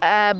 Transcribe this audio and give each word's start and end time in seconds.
ah, 0.00 0.32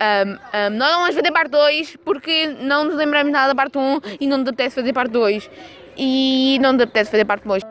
ah, 0.00 0.24
ah, 0.52 0.70
nós 0.70 0.90
não 0.90 1.00
vamos 1.00 1.16
fazer 1.16 1.32
parte 1.32 1.50
2 1.50 1.96
porque 2.04 2.46
não 2.46 2.84
nos 2.84 2.94
lembramos 2.94 3.32
nada 3.32 3.48
da 3.48 3.54
parte 3.54 3.78
1 3.78 4.00
e 4.20 4.26
não 4.26 4.38
nos 4.38 4.48
apetece 4.48 4.76
fazer 4.76 4.92
parte 4.92 5.12
2. 5.12 5.50
E 5.96 6.58
não 6.60 6.72
nos 6.72 6.82
apetece 6.82 7.10
fazer 7.10 7.24
parte 7.24 7.46
2. 7.46 7.62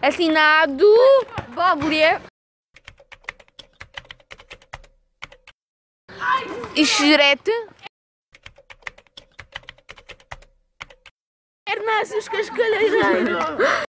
Assinado 0.00 0.86
Boblia. 1.54 2.20
Xerete. 6.84 7.52
Hernácios 11.68 12.28
Cascalheiro. 12.28 13.91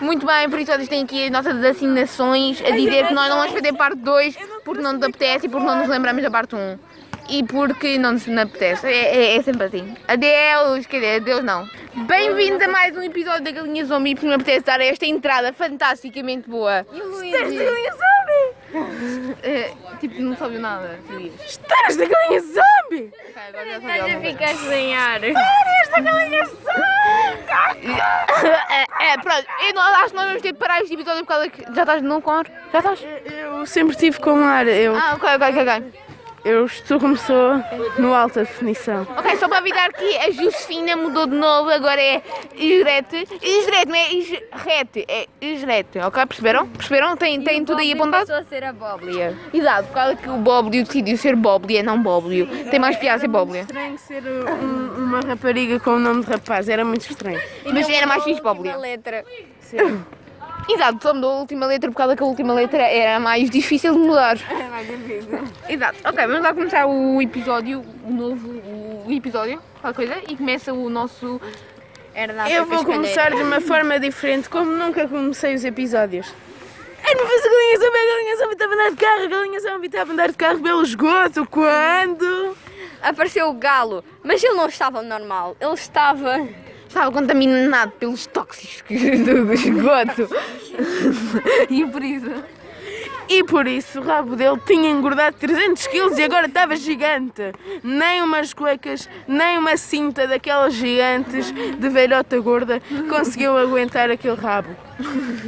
Muito 0.00 0.24
bem, 0.24 0.48
por 0.48 0.60
isso 0.60 0.70
vocês 0.70 0.88
têm 0.88 1.02
aqui 1.02 1.24
as 1.24 1.30
nossas 1.30 1.62
assinações 1.64 2.62
a 2.62 2.70
dizer 2.70 3.08
que 3.08 3.14
nós 3.14 3.28
não 3.28 3.38
vamos 3.38 3.52
fazer 3.52 3.72
parte 3.72 3.96
2 3.96 4.36
porque 4.64 4.80
não 4.80 4.92
nos 4.92 5.02
apetece 5.02 5.46
e 5.46 5.48
porque 5.48 5.66
não 5.66 5.78
nos 5.78 5.88
lembramos 5.88 6.22
da 6.22 6.30
parte 6.30 6.54
1. 6.54 6.78
E 7.30 7.42
porque 7.42 7.98
não 7.98 8.12
nos 8.12 8.26
apetece. 8.28 8.86
É, 8.86 9.34
é, 9.34 9.36
é 9.36 9.42
sempre 9.42 9.64
assim. 9.66 9.94
Adeus, 10.06 10.86
quer 10.86 11.00
dizer, 11.00 11.16
adeus 11.20 11.44
não. 11.44 11.68
Bem-vindos 12.06 12.62
a 12.62 12.68
mais 12.68 12.96
um 12.96 13.02
episódio 13.02 13.42
da 13.42 13.50
Galinha 13.50 13.84
Zombie 13.84 14.14
porque 14.14 14.28
me 14.28 14.34
apetece 14.34 14.64
dar 14.64 14.80
esta 14.80 15.04
entrada 15.04 15.52
fantasticamente 15.52 16.48
boa. 16.48 16.86
E 16.92 17.00
o 17.00 17.08
Luís? 17.08 17.32
É, 19.42 19.72
tipo, 19.98 20.20
não 20.20 20.36
soube 20.36 20.58
nada, 20.58 20.98
sabias? 21.08 21.32
Estás 21.44 21.96
da 21.96 22.04
Galinha 22.04 22.40
Zombie! 22.40 23.12
Ok, 23.12 23.42
agora 23.48 23.64
já 23.66 23.76
Estás 23.78 24.00
a 24.02 24.08
soube. 24.10 24.28
ficar 24.30 24.54
sem 24.56 24.94
ar. 24.96 25.20
Esta 25.24 26.00
Galinha 26.00 26.44
Zombie! 26.44 27.98
É, 28.70 29.12
é, 29.12 29.18
pronto, 29.18 29.46
eu 29.68 29.74
não, 29.74 29.82
acho 29.82 30.08
que 30.10 30.16
nós 30.16 30.26
vamos 30.26 30.42
ter 30.42 30.52
de 30.52 30.58
parar 30.58 30.82
este 30.82 30.94
episódio 30.94 31.22
por 31.24 31.28
causa 31.28 31.48
que. 31.48 31.62
Já 31.74 31.82
estás 31.82 32.02
não 32.02 32.20
com 32.20 32.30
ar? 32.30 32.46
Já 32.72 32.78
estás? 32.78 33.00
Eu 33.26 33.64
sempre 33.66 33.96
tive 33.96 34.18
com 34.20 34.42
ar. 34.44 34.66
Eu, 34.66 34.94
Ah, 34.96 35.14
ok, 35.14 35.28
ok, 35.34 35.48
ok. 35.48 35.62
ok. 35.62 35.92
Eu 36.48 36.64
estou 36.66 36.98
como 36.98 37.16
sou 37.16 37.54
no 37.98 38.14
alta 38.14 38.40
definição. 38.40 39.06
Ok, 39.16 39.36
só 39.36 39.48
para 39.48 39.58
avisar 39.58 39.92
que 39.92 40.16
a 40.16 40.30
Josefina 40.30 40.96
mudou 40.96 41.26
de 41.26 41.34
novo, 41.36 41.68
agora 41.70 42.00
é 42.00 42.22
Isrete. 42.56 43.28
Isrete, 43.42 43.86
não 43.88 43.94
é 43.94 44.12
Isrete, 44.12 45.04
é 45.08 45.26
Isrete, 45.40 45.98
ok? 45.98 46.26
Perceberam? 46.26 46.66
Perceberam? 46.68 47.16
Tem, 47.16 47.40
tem 47.42 47.64
tudo 47.64 47.80
aí 47.80 47.92
apontado? 47.92 48.26
Passou 48.26 48.40
a 48.40 48.44
ser 48.44 48.64
a 48.64 48.72
Bóblia. 48.72 49.36
Exato, 49.52 49.88
por 49.88 49.94
causa 49.94 50.16
que 50.16 50.28
o 50.28 50.36
Boblio 50.38 50.84
decidiu 50.84 51.16
ser 51.16 51.36
Boblia, 51.36 51.82
não 51.82 52.02
Boblio. 52.02 52.46
Tem 52.70 52.78
mais 52.80 52.96
piada 52.96 53.20
ser 53.20 53.28
Boblia. 53.28 53.62
Estranho 53.62 53.98
ser 53.98 54.22
um- 54.24 55.04
uma 55.04 55.20
rapariga 55.20 55.78
com 55.80 55.90
o 55.90 55.98
nome 55.98 56.24
de 56.24 56.30
rapaz, 56.30 56.68
era 56.68 56.84
muito 56.84 57.02
estranho. 57.10 57.40
Mas 57.66 57.88
era 57.88 58.06
mais 58.06 58.24
fixe 58.24 58.40
Uma 58.40 58.54
Boblia. 58.54 58.76
letra. 58.76 59.24
Sim. 59.60 60.04
Exato, 60.72 60.98
só 61.02 61.14
mudou 61.14 61.30
a 61.32 61.40
última 61.40 61.66
letra 61.66 61.90
por 61.90 61.96
causa 61.96 62.14
que 62.14 62.22
a 62.22 62.26
última 62.26 62.52
letra 62.52 62.82
era 62.82 63.18
mais 63.18 63.48
difícil 63.48 63.92
de 63.92 63.98
mudar. 63.98 64.36
É 64.48 64.68
mais 64.68 64.86
difícil. 64.86 65.40
Exato, 65.68 65.98
ok, 66.04 66.26
vamos 66.26 66.42
lá 66.42 66.54
começar 66.54 66.86
o 66.86 67.22
episódio, 67.22 67.84
o 68.04 68.10
novo 68.10 68.48
o 69.08 69.12
episódio, 69.12 69.60
qualquer 69.80 70.06
coisa, 70.06 70.22
e 70.28 70.36
começa 70.36 70.72
o 70.72 70.90
nosso. 70.90 71.40
Hernácio 72.14 72.54
Eu 72.54 72.66
vou 72.66 72.84
começar 72.84 73.30
de 73.30 73.42
uma 73.42 73.60
forma 73.60 73.98
diferente, 73.98 74.48
como 74.48 74.70
nunca 74.70 75.06
comecei 75.08 75.54
os 75.54 75.64
episódios. 75.64 76.32
Eu 77.06 77.16
não 77.16 77.26
fiz 77.26 77.46
a 77.46 77.48
galinha 77.48 77.78
zombie, 77.78 77.98
a 77.98 78.12
galinha 78.12 78.36
zombie 78.36 78.52
estava 78.52 78.72
a 78.72 78.74
andar 78.74 78.90
de 78.90 78.96
carro, 78.96 79.22
a 79.22 79.26
galinha 79.26 79.60
zombie 79.60 79.86
estava 79.86 80.10
a 80.10 80.12
andar 80.12 80.28
de 80.28 80.36
carro 80.36 80.60
pelo 80.60 80.82
esgoto, 80.82 81.46
quando? 81.46 82.56
Apareceu 83.00 83.48
o 83.48 83.54
galo, 83.54 84.04
mas 84.22 84.42
ele 84.42 84.54
não 84.54 84.66
estava 84.66 85.00
normal. 85.00 85.56
Ele 85.60 85.72
estava. 85.72 86.46
Estava 86.88 87.12
contaminado 87.12 87.92
pelos 87.92 88.26
tóxicos 88.26 88.98
do 88.98 89.52
esgoto. 89.52 90.28
e 91.68 91.84
por 91.86 92.02
isso. 92.02 92.58
E 93.30 93.44
por 93.44 93.66
isso 93.66 94.00
o 94.00 94.02
rabo 94.02 94.34
dele 94.34 94.58
tinha 94.66 94.88
engordado 94.90 95.36
300 95.38 95.86
quilos 95.88 96.18
e 96.18 96.22
agora 96.22 96.46
estava 96.46 96.74
gigante. 96.76 97.52
Nem 97.82 98.22
umas 98.22 98.54
cuecas, 98.54 99.06
nem 99.28 99.58
uma 99.58 99.76
cinta 99.76 100.26
daquelas 100.26 100.72
gigantes 100.72 101.52
de 101.52 101.88
velhota 101.90 102.40
gorda 102.40 102.80
conseguiu 103.10 103.58
aguentar 103.58 104.10
aquele 104.10 104.36
rabo. 104.36 104.70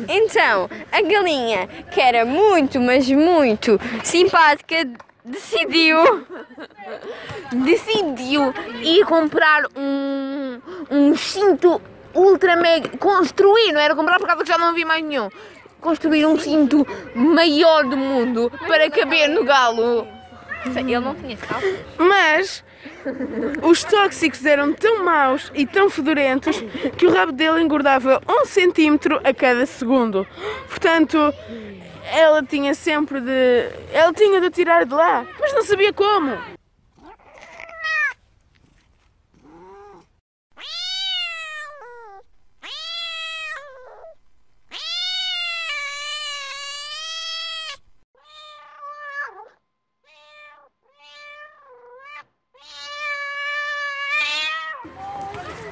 Então, 0.08 0.68
a 0.92 1.00
galinha, 1.00 1.66
que 1.90 2.00
era 2.00 2.26
muito, 2.26 2.78
mas 2.78 3.08
muito 3.10 3.80
simpática, 4.04 4.86
decidiu. 5.30 6.26
decidiu 7.52 8.52
ir 8.82 9.04
comprar 9.04 9.66
um, 9.76 10.60
um 10.90 11.16
cinto 11.16 11.80
ultra 12.14 12.56
mega. 12.56 12.96
construir, 12.98 13.72
não 13.72 13.80
era 13.80 13.94
comprar 13.94 14.18
por 14.18 14.26
causa 14.26 14.42
que 14.42 14.50
já 14.50 14.58
não 14.58 14.68
havia 14.68 14.86
mais 14.86 15.04
nenhum. 15.04 15.28
Construir 15.80 16.26
um 16.26 16.38
cinto 16.38 16.86
maior 17.14 17.84
do 17.84 17.96
mundo 17.96 18.52
para 18.66 18.90
caber 18.90 19.28
no 19.28 19.44
galo. 19.44 20.06
Ele 20.66 20.98
não 20.98 21.14
tinha 21.14 21.36
calça. 21.36 21.66
Mas 21.96 22.62
os 23.62 23.82
tóxicos 23.84 24.44
eram 24.44 24.72
tão 24.72 25.02
maus 25.04 25.50
e 25.54 25.66
tão 25.66 25.88
fedorentos 25.88 26.62
que 26.96 27.06
o 27.06 27.12
rabo 27.12 27.32
dele 27.32 27.62
engordava 27.62 28.20
um 28.28 28.44
centímetro 28.44 29.20
a 29.24 29.32
cada 29.32 29.64
segundo. 29.64 30.26
Portanto, 30.68 31.32
ela 32.10 32.42
tinha 32.42 32.74
sempre 32.74 33.20
de. 33.20 33.70
Ela 33.92 34.12
tinha 34.12 34.40
de 34.40 34.50
tirar 34.50 34.84
de 34.84 34.92
lá, 34.92 35.24
mas 35.38 35.52
não 35.54 35.62
sabia 35.62 35.92
como. 35.92 36.36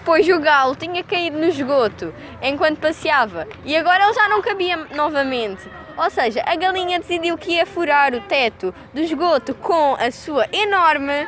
Pois 0.05 0.27
o 0.27 0.41
galo 0.41 0.75
tinha 0.75 1.05
caído 1.05 1.37
no 1.37 1.45
esgoto 1.45 2.15
enquanto 2.41 2.81
passeava 2.81 3.47
e 3.63 3.77
agora 3.77 4.05
ele 4.05 4.15
já 4.15 4.27
não 4.27 4.41
cabia 4.41 4.77
novamente. 4.95 5.69
Ou 5.99 6.11
seja, 6.11 6.43
a 6.47 6.55
galinha 6.55 7.01
decidiu 7.01 7.37
que 7.37 7.53
ia 7.53 7.67
furar 7.67 8.15
o 8.15 8.21
teto 8.21 8.73
do 8.95 9.01
esgoto 9.01 9.53
com 9.55 9.97
a 9.99 10.11
sua 10.13 10.47
enorme. 10.53 11.27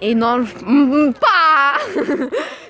enorme. 0.00 0.52
Hum, 0.64 1.12
Pá! 1.12 1.78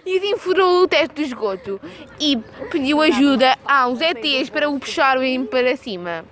E 0.05 0.19
assim 0.19 0.37
furou 0.37 0.83
o 0.83 0.89
teto 0.89 1.15
do 1.15 1.23
esgoto 1.23 1.81
e 2.19 2.37
pediu 2.73 3.01
ajuda 3.01 3.57
aos 3.65 4.01
ETs 4.01 4.51
para 4.51 4.69
o 4.69 4.79
puxarem 4.79 5.47
para 5.47 5.77
cima. 5.77 6.25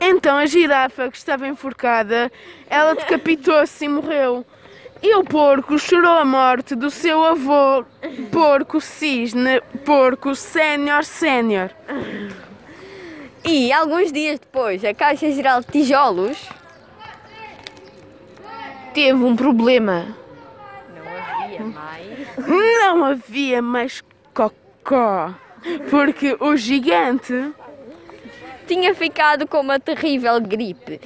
Então 0.00 0.38
a 0.38 0.46
girafa, 0.46 1.10
que 1.10 1.16
estava 1.18 1.46
enforcada, 1.46 2.32
ela 2.68 2.94
decapitou-se 2.94 3.84
e 3.84 3.88
morreu. 3.88 4.44
E 5.02 5.14
o 5.16 5.22
porco 5.22 5.78
chorou 5.78 6.12
a 6.12 6.24
morte 6.24 6.74
do 6.74 6.90
seu 6.90 7.22
avô, 7.22 7.84
porco 8.32 8.80
cisne, 8.80 9.60
porco 9.84 10.34
sénior 10.34 11.04
sénior. 11.04 11.70
E 13.44 13.72
alguns 13.72 14.12
dias 14.12 14.38
depois, 14.38 14.84
a 14.84 14.94
Caixa 14.94 15.30
Geral 15.32 15.60
de 15.60 15.66
Tijolos. 15.66 16.48
Teve 18.94 19.24
um 19.24 19.34
problema. 19.34 20.16
Não 20.94 21.42
havia 21.42 21.64
mais. 21.64 22.38
Não 22.46 23.04
havia 23.04 23.62
mais 23.62 24.02
cocó, 24.32 25.34
porque 25.90 26.36
o 26.38 26.56
gigante 26.56 27.52
Tinha 28.66 28.94
ficado 28.94 29.46
com 29.46 29.60
uma 29.60 29.80
terrível 29.80 30.40
gripe, 30.40 31.00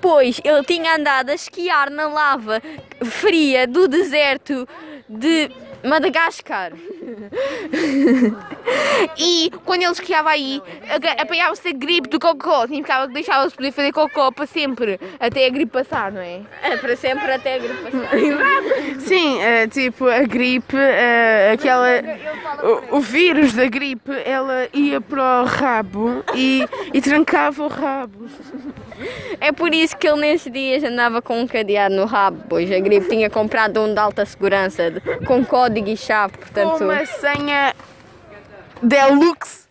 pois 0.00 0.40
ele 0.42 0.64
tinha 0.64 0.96
andado 0.96 1.30
a 1.30 1.34
esquiar 1.34 1.90
na 1.90 2.08
lava 2.08 2.60
fria 3.04 3.66
do 3.66 3.86
deserto 3.86 4.66
de 5.08 5.50
Madagascar. 5.84 6.72
E 9.16 9.50
quando 9.64 9.82
ele 9.82 9.92
esquiava 9.92 10.30
aí, 10.30 10.62
apanhava-se 11.18 11.68
a 11.68 11.72
gripe 11.72 12.08
do 12.08 12.18
cocó. 12.18 12.62
Significava 12.62 13.06
que 13.08 13.14
deixava-se 13.14 13.54
poder 13.54 13.72
fazer 13.72 13.92
cocó 13.92 14.30
para 14.30 14.46
sempre, 14.46 14.98
até 15.18 15.46
a 15.46 15.50
gripe 15.50 15.72
passar, 15.72 16.10
não 16.12 16.20
é? 16.20 16.40
É 16.62 16.76
para 16.76 16.96
sempre 16.96 17.30
até 17.32 17.54
a 17.56 17.58
gripe 17.58 17.74
passar. 17.90 19.00
Sim, 19.00 19.40
é, 19.42 19.66
tipo 19.66 20.06
a 20.08 20.22
gripe, 20.22 20.76
é, 20.76 21.52
aquela. 21.54 21.86
O, 22.90 22.96
o 22.96 23.00
vírus 23.00 23.52
da 23.52 23.66
gripe, 23.66 24.10
ela 24.24 24.68
ia 24.72 25.00
para 25.00 25.42
o 25.42 25.44
rabo 25.46 26.24
e, 26.34 26.66
e 26.92 27.00
trancava 27.00 27.62
o 27.62 27.68
rabo. 27.68 28.26
É 29.40 29.52
por 29.52 29.74
isso 29.74 29.96
que 29.96 30.08
ele 30.08 30.20
nesses 30.20 30.50
dias 30.50 30.82
andava 30.82 31.20
com 31.20 31.40
um 31.40 31.46
cadeado 31.46 31.94
no 31.94 32.06
rabo, 32.06 32.42
pois 32.48 32.70
a 32.72 32.78
gripe 32.80 33.08
tinha 33.08 33.28
comprado 33.28 33.80
um 33.80 33.92
de 33.92 33.98
alta 34.00 34.24
segurança, 34.24 34.90
de- 34.90 35.00
com 35.26 35.44
código 35.44 35.88
e 35.88 35.96
chave, 35.96 36.38
portanto. 36.38 36.78
Uma 36.96 37.06
senha 37.06 37.74
deluxe. 38.82 39.66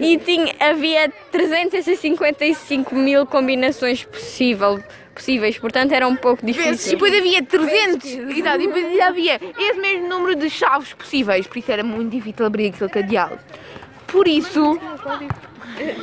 E 0.00 0.18
tinha, 0.18 0.54
havia 0.60 1.10
355 1.30 2.94
mil 2.94 3.26
combinações 3.26 4.04
possível, 4.04 4.82
possíveis, 5.14 5.58
portanto 5.58 5.92
era 5.92 6.06
um 6.06 6.16
pouco 6.16 6.42
E 6.44 6.46
difícil. 6.52 6.92
depois 6.92 7.14
havia 7.14 7.42
300. 7.42 8.04
Exato, 8.36 8.60
e 8.60 8.66
depois 8.66 9.00
havia 9.00 9.40
esse 9.58 9.80
mesmo 9.80 10.08
número 10.08 10.36
de 10.36 10.48
chaves 10.48 10.92
possíveis. 10.92 11.46
Por 11.46 11.58
isso 11.58 11.70
era 11.72 11.82
muito 11.82 12.10
difícil 12.10 12.46
abrir 12.46 12.68
aquele 12.68 12.90
cadeado. 12.90 13.38
Por 14.06 14.28
isso. 14.28 14.78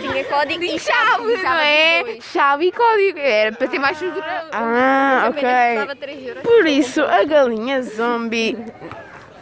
Tinha 0.02 0.24
código 0.26 0.64
e 0.64 0.80
Chave, 0.80 1.44
não 1.44 1.52
é? 1.54 2.18
Chave 2.22 2.66
e 2.68 2.72
código. 2.72 3.20
Era 3.20 3.52
para 3.52 3.68
ser 3.68 3.80
mais 3.80 3.98
seguro. 3.98 4.24
Ah, 4.52 5.30
ok. 5.30 6.42
Por 6.44 6.68
isso, 6.68 7.02
a 7.02 7.24
galinha 7.24 7.82
zombie 7.82 8.58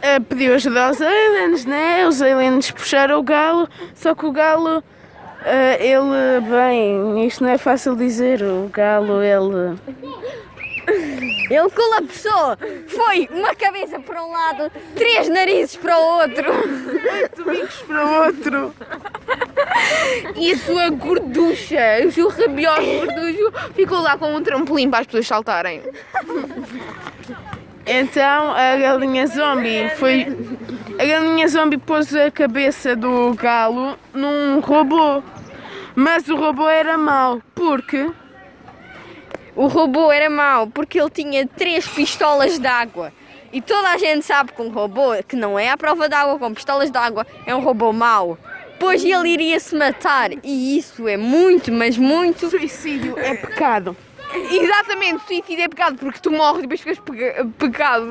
eh, 0.00 0.20
pediu 0.20 0.54
ajuda 0.54 0.86
aos 0.86 1.00
aliens, 1.00 1.64
né? 1.64 2.06
Os 2.06 2.22
aliens 2.22 2.70
puxaram 2.70 3.18
o 3.18 3.22
galo, 3.22 3.68
só 3.94 4.14
que 4.14 4.26
o 4.26 4.32
galo, 4.32 4.82
eh, 5.44 5.78
ele, 5.80 6.40
bem, 6.48 7.26
isto 7.26 7.42
não 7.42 7.50
é 7.50 7.58
fácil 7.58 7.96
dizer, 7.96 8.42
o 8.42 8.68
galo, 8.72 9.22
ele... 9.22 9.78
Ele 11.50 11.70
colapsou! 11.70 12.56
Foi 12.88 13.28
uma 13.30 13.54
cabeça 13.54 13.98
para 14.00 14.22
um 14.22 14.30
lado, 14.30 14.70
três 14.94 15.28
narizes 15.28 15.76
para 15.76 15.98
o 15.98 16.20
outro. 16.20 16.50
Oito 16.50 17.44
bicos 17.44 17.82
para 17.82 18.06
o 18.06 18.24
outro. 18.24 18.74
E 20.36 20.52
a 20.52 20.58
sua 20.58 20.90
gorducha, 20.90 22.06
o 22.06 22.12
seu 22.12 22.28
rabioso 22.28 22.82
gorducho, 23.06 23.72
ficou 23.74 24.00
lá 24.00 24.16
com 24.16 24.34
um 24.34 24.42
trampolim 24.42 24.90
para 24.90 25.00
as 25.00 25.06
pessoas 25.06 25.26
saltarem. 25.26 25.82
Então, 27.86 28.52
a 28.52 28.76
galinha 28.76 29.26
zombie 29.26 29.90
foi... 29.96 30.26
A 30.98 31.04
galinha 31.04 31.48
zombie 31.48 31.78
pôs 31.78 32.14
a 32.14 32.30
cabeça 32.30 32.94
do 32.94 33.34
galo 33.34 33.98
num 34.12 34.60
robô. 34.60 35.22
Mas 35.94 36.28
o 36.28 36.36
robô 36.36 36.68
era 36.68 36.98
mau, 36.98 37.40
porque... 37.54 38.10
O 39.56 39.66
robô 39.66 40.12
era 40.12 40.30
mau 40.30 40.68
porque 40.68 41.00
ele 41.00 41.10
tinha 41.10 41.44
três 41.44 41.84
pistolas 41.88 42.60
d'água. 42.60 43.12
E 43.52 43.60
toda 43.60 43.88
a 43.88 43.98
gente 43.98 44.24
sabe 44.24 44.52
que 44.52 44.62
um 44.62 44.68
robô 44.68 45.14
que 45.26 45.34
não 45.34 45.58
é 45.58 45.70
à 45.70 45.76
prova 45.76 46.08
d'água 46.08 46.38
com 46.38 46.54
pistolas 46.54 46.90
d'água 46.90 47.26
é 47.44 47.54
um 47.54 47.60
robô 47.60 47.92
mau. 47.92 48.38
Pois 48.78 49.04
ele 49.04 49.28
iria 49.28 49.58
se 49.58 49.74
matar. 49.74 50.30
E 50.42 50.78
isso 50.78 51.08
é 51.08 51.16
muito, 51.16 51.72
mas 51.72 51.98
muito. 51.98 52.48
Suicídio 52.48 53.18
é 53.18 53.34
pecado. 53.34 53.96
Exatamente, 54.50 55.24
suicídio 55.26 55.64
é 55.64 55.68
pecado 55.68 55.96
porque 55.98 56.18
tu 56.20 56.30
morres 56.30 56.58
e 56.58 56.62
depois 56.62 56.80
ficas 56.80 56.98
peca- 56.98 57.46
pecado. 57.58 58.06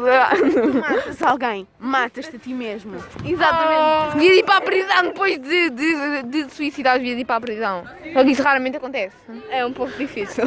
Matas 0.82 1.22
alguém, 1.24 1.68
matas-te 1.80 2.36
a 2.36 2.40
ti 2.40 2.54
mesmo. 2.54 2.96
Exatamente. 3.26 4.14
Devia 4.18 4.36
ir 4.36 4.44
para 4.44 4.58
a 4.58 4.62
prisão 4.62 5.04
depois 5.04 5.40
de, 5.40 5.70
de, 5.70 6.22
de, 6.24 6.44
de 6.44 6.54
suicidar, 6.54 6.98
devia 6.98 7.14
ir 7.20 7.26
para 7.26 7.36
a 7.38 7.42
prisão. 7.42 7.84
Só 8.14 8.24
que 8.24 8.32
isso 8.32 8.44
raramente 8.44 8.78
acontece. 8.78 9.16
É 9.50 9.66
um 9.66 9.74
pouco 9.74 9.92
difícil. 9.98 10.44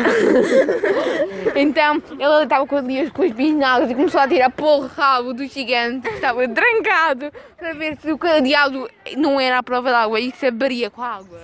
Então 1.54 2.02
ele 2.18 2.44
estava 2.44 2.66
com, 2.66 2.76
ali, 2.76 3.10
com 3.10 3.22
as 3.22 3.32
bisnagas 3.32 3.90
e 3.90 3.94
começou 3.94 4.20
a 4.20 4.28
tirar 4.28 4.50
porra 4.50 4.88
rabo 4.96 5.32
do 5.34 5.46
gigante 5.46 6.08
que 6.08 6.14
estava 6.14 6.46
trancado 6.48 7.32
para 7.56 7.72
ver 7.74 7.96
se 8.00 8.10
o 8.12 8.18
cadeado 8.18 8.88
não 9.16 9.40
era 9.40 9.58
a 9.58 9.62
prova 9.62 9.90
d'água 9.90 10.20
e 10.20 10.30
se 10.32 10.46
abaria 10.46 10.90
com 10.90 11.02
a 11.02 11.16
água. 11.16 11.40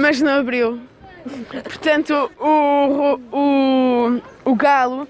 Mas 0.00 0.18
não 0.20 0.38
abriu. 0.38 0.80
Portanto, 1.62 2.30
o, 2.38 3.20
o, 3.30 4.22
o 4.46 4.54
galo 4.54 5.06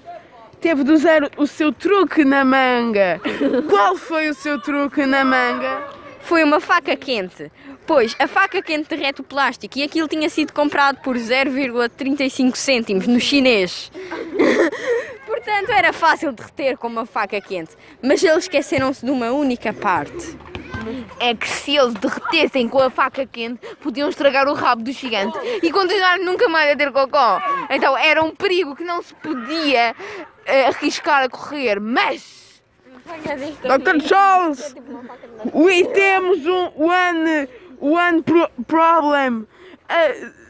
teve 0.59 0.83
de 0.83 0.91
usar 0.91 1.31
o 1.37 1.47
seu 1.47 1.71
truque 1.71 2.25
na 2.25 2.43
manga. 2.43 3.21
Qual 3.69 3.95
foi 3.95 4.29
o 4.29 4.33
seu 4.33 4.59
truque 4.61 5.05
na 5.05 5.23
manga? 5.23 5.87
Foi 6.19 6.43
uma 6.43 6.59
faca 6.59 6.93
quente. 6.97 7.49
Pois 7.87 8.15
a 8.19 8.27
faca 8.27 8.61
quente 8.61 8.89
derrete 8.89 9.21
o 9.21 9.23
plástico 9.23 9.79
e 9.79 9.83
aquilo 9.83 10.09
tinha 10.09 10.29
sido 10.29 10.51
comprado 10.51 10.97
por 11.01 11.15
0,35 11.15 12.55
cêntimos 12.57 13.07
no 13.07 13.19
chinês. 13.19 13.89
Portanto, 15.25 15.69
era 15.71 15.93
fácil 15.93 16.33
derreter 16.33 16.77
com 16.77 16.87
uma 16.87 17.05
faca 17.05 17.39
quente. 17.39 17.71
Mas 18.01 18.21
eles 18.21 18.43
esqueceram-se 18.43 19.05
de 19.05 19.11
uma 19.11 19.31
única 19.31 19.71
parte. 19.71 20.37
É 21.19 21.33
que 21.35 21.47
se 21.47 21.75
eles 21.77 21.93
derretessem 21.95 22.67
com 22.67 22.79
a 22.79 22.89
faca 22.89 23.25
quente, 23.25 23.59
podiam 23.81 24.09
estragar 24.09 24.47
o 24.47 24.53
rabo 24.53 24.83
do 24.83 24.91
gigante 24.91 25.37
e 25.61 25.71
continuar 25.71 26.17
nunca 26.19 26.47
mais 26.49 26.71
a 26.71 26.75
ter 26.75 26.91
cocó. 26.91 27.41
Então 27.69 27.97
era 27.97 28.23
um 28.23 28.35
perigo 28.35 28.75
que 28.75 28.83
não 28.83 29.01
se 29.01 29.13
podia 29.15 29.95
eh, 30.45 30.67
arriscar 30.67 31.23
a 31.23 31.29
correr, 31.29 31.79
mas. 31.79 32.61
Dr. 33.63 34.01
Charles, 34.07 34.75
we 35.53 35.83
temos 35.85 36.45
um 36.45 36.71
one, 36.77 37.47
one 37.79 38.21
pro- 38.23 38.49
problem. 38.67 39.47
Uh, 39.89 40.41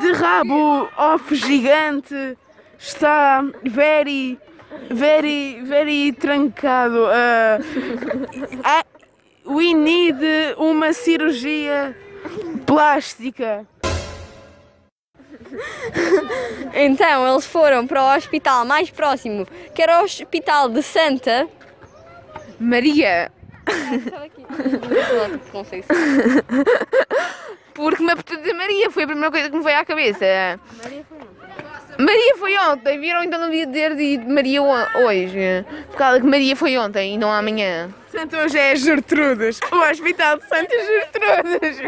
de 0.00 0.12
rabo 0.12 0.88
off 0.96 1.34
gigante 1.34 2.36
está 2.78 3.42
very, 3.64 4.38
very, 4.90 5.60
very 5.62 6.12
trancado. 6.12 7.04
Uh, 7.06 7.58
we 9.46 9.74
need 9.74 10.18
uma 10.56 10.92
cirurgia 10.92 11.96
plástica. 12.66 13.66
Então, 16.74 17.32
eles 17.32 17.46
foram 17.46 17.86
para 17.86 18.02
o 18.02 18.16
hospital 18.16 18.64
mais 18.64 18.90
próximo, 18.90 19.46
que 19.74 19.82
era 19.82 20.00
o 20.00 20.04
Hospital 20.04 20.68
de 20.68 20.82
Santa. 20.82 21.48
Maria, 22.58 23.30
Não 25.52 25.64
sei 25.64 25.82
se- 25.82 25.88
porque 27.74 28.02
me 28.02 28.12
apeteceu 28.12 28.54
Maria, 28.54 28.90
foi 28.90 29.02
a 29.02 29.06
primeira 29.06 29.30
coisa 29.30 29.50
que 29.50 29.56
me 29.56 29.62
veio 29.64 29.78
à 29.78 29.84
cabeça. 29.84 30.24
Maria 30.82 31.04
foi 31.08 31.18
ontem, 32.72 32.98
viram 33.00 33.22
então 33.22 33.38
não 33.40 33.48
devia 33.50 33.66
dizer 33.66 33.94
de 33.96 34.18
Maria 34.26 34.62
ho- 34.62 34.98
hoje. 35.06 35.64
Por 35.90 35.96
causa 35.96 36.20
que 36.20 36.26
Maria 36.26 36.56
foi 36.56 36.76
ontem 36.76 37.14
e 37.14 37.18
não 37.18 37.30
amanhã. 37.32 37.90
Portanto, 38.10 38.36
hoje 38.36 38.58
é 38.58 38.76
Gertrudes, 38.76 39.58
o 39.72 39.76
Hospital 39.90 40.38
de 40.38 40.48
Santa 40.48 40.74
Gertrudes. 40.76 41.78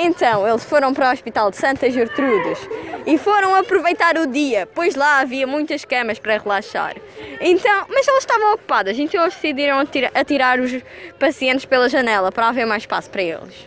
Então, 0.00 0.46
eles 0.46 0.62
foram 0.64 0.94
para 0.94 1.08
o 1.08 1.12
Hospital 1.12 1.50
de 1.50 1.56
Santa 1.56 1.90
Gertrudes 1.90 2.58
e 3.04 3.18
foram 3.18 3.56
aproveitar 3.56 4.16
o 4.16 4.28
dia, 4.28 4.68
pois 4.72 4.94
lá 4.94 5.18
havia 5.18 5.44
muitas 5.46 5.84
camas 5.84 6.20
para 6.20 6.38
relaxar. 6.38 6.94
Então, 7.40 7.86
mas 7.88 8.06
elas 8.06 8.20
estavam 8.22 8.52
ocupadas, 8.54 8.96
então 8.96 9.20
eles 9.22 9.34
decidiram 9.34 9.80
atira- 9.80 10.12
atirar 10.14 10.60
os 10.60 10.70
pacientes 11.18 11.64
pela 11.64 11.88
janela 11.88 12.30
para 12.30 12.48
haver 12.48 12.64
mais 12.66 12.84
espaço 12.84 13.10
para 13.10 13.22
eles. 13.22 13.66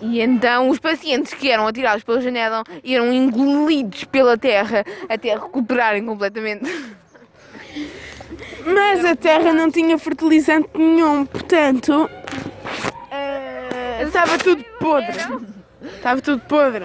E 0.00 0.20
então 0.20 0.68
os 0.68 0.78
pacientes 0.78 1.32
que 1.32 1.50
eram 1.50 1.66
atirados 1.66 2.04
pela 2.04 2.20
janela 2.20 2.62
eram 2.84 3.12
engolidos 3.12 4.04
pela 4.04 4.36
terra 4.36 4.84
até 5.08 5.34
recuperarem 5.34 6.04
completamente. 6.04 6.64
Mas 8.66 9.04
a 9.04 9.14
terra 9.14 9.52
não 9.52 9.70
tinha 9.70 9.96
fertilizante 9.98 10.68
nenhum, 10.74 11.24
portanto. 11.26 12.08
eh, 13.10 14.02
Estava 14.02 14.38
tudo 14.38 14.64
podre. 14.78 15.16
Estava 15.82 16.20
tudo 16.20 16.40
podre. 16.40 16.84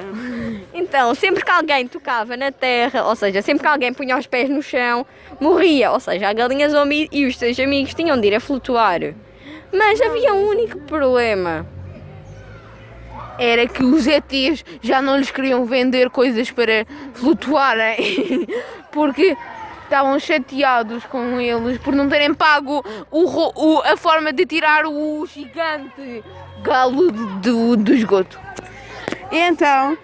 Então, 0.73 1.15
sempre 1.15 1.43
que 1.43 1.51
alguém 1.51 1.87
tocava 1.87 2.35
na 2.37 2.51
terra, 2.51 3.05
ou 3.05 3.15
seja, 3.15 3.41
sempre 3.41 3.63
que 3.63 3.69
alguém 3.69 3.93
punha 3.93 4.17
os 4.17 4.27
pés 4.27 4.49
no 4.49 4.61
chão, 4.61 5.05
morria. 5.39 5.91
Ou 5.91 5.99
seja, 5.99 6.29
a 6.29 6.33
galinha 6.33 6.69
zombie 6.69 7.07
e 7.11 7.25
os 7.25 7.37
seus 7.37 7.57
amigos 7.59 7.93
tinham 7.93 8.19
de 8.19 8.27
ir 8.27 8.35
a 8.35 8.39
flutuar. 8.39 8.99
Mas 9.73 10.01
havia 10.01 10.33
um 10.33 10.47
único 10.49 10.79
problema. 10.81 11.65
Era 13.39 13.65
que 13.67 13.83
os 13.83 14.05
ETs 14.05 14.65
já 14.81 15.01
não 15.01 15.17
lhes 15.17 15.31
queriam 15.31 15.65
vender 15.65 16.09
coisas 16.09 16.51
para 16.51 16.85
flutuarem 17.13 18.45
porque 18.91 19.35
estavam 19.83 20.19
chateados 20.19 21.03
com 21.05 21.39
eles 21.39 21.77
por 21.79 21.95
não 21.95 22.07
terem 22.09 22.33
pago 22.33 22.83
o, 23.09 23.23
o- 23.77 23.81
a 23.81 23.95
forma 23.97 24.31
de 24.33 24.45
tirar 24.45 24.85
o 24.85 25.25
gigante 25.25 26.23
galo 26.61 27.11
do, 27.11 27.75
do 27.77 27.93
esgoto. 27.93 28.39
Então. 29.31 29.97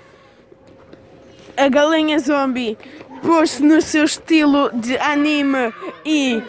A 1.58 1.70
galinha 1.70 2.20
zombie 2.20 2.78
pôs-se 3.22 3.64
no 3.64 3.82
seu 3.82 4.04
estilo 4.04 4.70
de 4.74 4.98
anime 4.98 5.74
e 6.04 6.42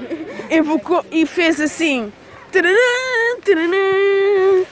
evocou 0.50 1.04
e 1.12 1.24
fez 1.26 1.60
assim. 1.60 2.12
Taranã, 2.50 2.76
taranã. 3.44 4.64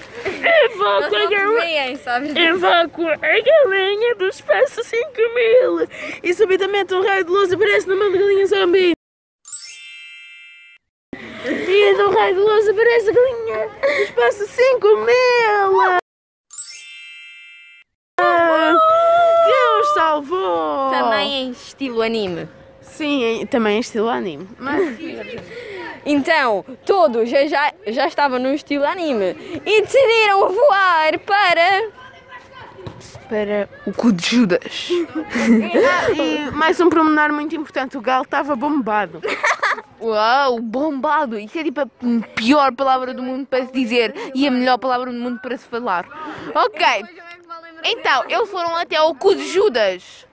Evoco 0.46 1.16
a 1.16 1.26
galinha. 1.26 1.90
Invoco 2.50 3.08
a 3.08 3.16
galinha 3.18 4.14
do 4.16 4.28
espaço 4.28 4.82
5000 4.84 5.88
e 6.22 6.34
subitamente 6.34 6.94
um 6.94 7.02
raio 7.02 7.24
de 7.24 7.30
luz 7.30 7.52
aparece 7.52 7.88
na 7.88 7.96
mão 7.96 8.12
da 8.12 8.18
galinha 8.18 8.46
zombie. 8.46 8.92
E 11.44 11.94
do 11.96 12.10
raio 12.10 12.34
de 12.34 12.40
luz 12.40 12.68
aparece 12.68 13.10
a 13.10 13.12
galinha 13.12 13.68
do 13.80 14.02
espaço 14.02 14.46
5000 14.46 15.98
Ah, 18.20 18.72
que 19.46 19.80
os 19.80 19.94
salvou! 19.94 20.90
Também 20.90 21.32
em 21.32 21.50
estilo 21.50 22.02
anime. 22.02 22.48
Sim, 22.80 23.46
também 23.50 23.76
em 23.76 23.80
estilo 23.80 24.08
anime. 24.08 24.48
Mas 24.58 24.96
Então, 26.06 26.64
todos 26.84 27.28
já, 27.28 27.46
já, 27.46 27.72
já 27.86 28.06
estavam 28.06 28.38
no 28.38 28.52
estilo 28.54 28.84
anime 28.84 29.36
e 29.64 29.82
decidiram 29.82 30.52
voar 30.52 31.18
para. 31.20 31.90
Para 33.28 33.68
o 33.86 33.92
cu 33.92 34.12
de 34.12 34.26
Judas. 34.26 34.88
E 36.14 36.50
mais 36.52 36.78
um 36.80 36.90
promenor 36.90 37.32
muito 37.32 37.56
importante, 37.56 37.96
o 37.96 38.00
galo 38.00 38.24
estava 38.24 38.54
bombado. 38.54 39.22
Uau, 40.00 40.60
bombado! 40.60 41.38
Isso 41.38 41.58
é 41.58 41.64
tipo 41.64 41.80
a 41.80 41.88
pior 42.34 42.74
palavra 42.74 43.14
do 43.14 43.22
mundo 43.22 43.46
para 43.46 43.64
se 43.64 43.72
dizer 43.72 44.14
e 44.34 44.46
a 44.46 44.50
melhor 44.50 44.76
palavra 44.76 45.10
do 45.10 45.18
mundo 45.18 45.40
para 45.40 45.56
se 45.56 45.64
falar. 45.64 46.06
Ok, 46.54 46.86
então 47.84 48.24
eles 48.28 48.50
foram 48.50 48.76
até 48.76 48.96
ao 48.96 49.14
cu 49.14 49.34
de 49.34 49.46
Judas. 49.50 50.26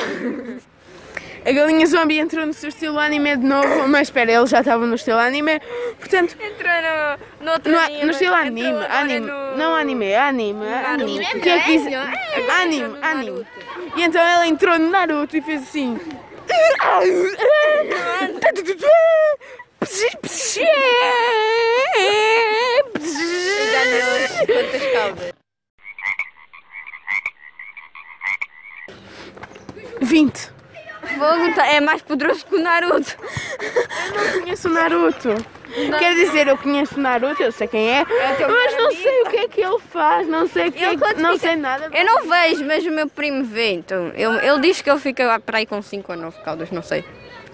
A 1.47 1.53
galinha 1.53 1.87
zombie 1.87 2.19
entrou 2.19 2.45
no 2.45 2.53
seu 2.53 2.69
estilo 2.71 2.99
anime 2.99 3.37
de 3.37 3.45
novo, 3.47 3.87
mas 3.87 4.09
espera, 4.09 4.33
ele 4.33 4.47
já 4.47 4.59
estava 4.61 4.85
no 4.85 4.97
estilo 4.97 5.19
anime, 5.19 5.61
portanto, 5.99 6.37
Entrou 6.41 6.73
no, 7.39 7.45
no 7.47 7.53
outro 7.53 7.71
no, 7.73 7.79
anime. 7.79 8.05
no 8.05 8.11
estilo 8.11 8.35
anime, 8.35 8.63
anime, 8.89 9.21
no- 9.21 9.57
não 9.57 9.75
anime, 9.75 10.13
anime, 10.15 10.67
anime. 10.67 11.25
Anime 11.25 11.39
O 11.39 11.41
que 11.41 11.49
é 11.49 11.61
que 11.61 11.67
diz? 11.73 11.85
velho, 11.85 12.01
Anime, 12.61 12.99
anime. 13.01 13.47
E 13.97 14.03
então 14.03 14.21
ela 14.21 14.47
entrou 14.47 14.77
no 14.79 14.91
Naruto 14.91 15.37
e 15.37 15.41
fez 15.41 15.63
assim. 15.63 15.97
Já 23.73 25.15
deu 31.09 31.19
quantas 31.19 31.19
caudas? 31.19 31.19
20. 31.19 31.19
Fogo 31.19 31.55
tá- 31.55 31.67
é 31.67 31.81
mais 31.81 32.03
poderoso 32.03 32.47
que 32.47 32.55
o 32.57 32.61
Naruto. 32.61 33.17
Eu 34.35 34.41
conheço 34.41 34.69
o 34.69 34.73
Naruto. 34.73 35.35
Quer 35.99 36.15
dizer, 36.15 36.49
eu 36.49 36.57
conheço 36.57 36.95
o 36.97 37.01
Naruto, 37.01 37.43
eu 37.43 37.53
sei 37.53 37.67
quem 37.67 37.91
é, 37.91 38.05
teu 38.37 38.49
mas 38.49 38.73
não 38.77 38.89
melhor 38.89 38.93
sei 39.03 39.23
o 39.23 39.27
que 39.29 39.37
é 39.37 39.49
que 39.49 39.61
ele 39.61 39.79
faz, 39.91 40.27
não 40.27 40.49
sei 40.49 40.69
o 40.69 40.73
que 40.73 40.83
é 40.83 40.97
não 41.17 41.37
sei 41.39 41.57
nada. 41.57 41.91
Eu 41.93 42.05
não 42.07 42.23
vejo, 42.27 42.65
mas 42.65 42.87
o 42.87 42.91
meu 42.91 43.09
primo 43.09 43.45
vê. 43.45 43.73
Então, 43.73 44.11
ele, 44.15 44.47
ele 44.47 44.61
diz 44.61 44.81
que 44.81 44.89
ele 44.89 45.01
fica 45.01 45.39
para 45.41 45.59
aí 45.59 45.67
com 45.67 45.83
5 45.83 46.13
ou 46.13 46.19
9 46.19 46.39
caudas, 46.43 46.71
não 46.71 46.83
sei. 46.83 47.05